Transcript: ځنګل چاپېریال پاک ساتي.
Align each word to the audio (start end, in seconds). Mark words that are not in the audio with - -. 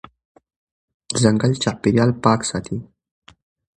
ځنګل 1.21 1.51
چاپېریال 1.63 2.11
پاک 2.23 2.39
ساتي. 2.49 2.77